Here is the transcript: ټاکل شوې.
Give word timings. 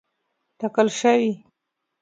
ټاکل 0.59 0.87
شوې. 0.99 1.29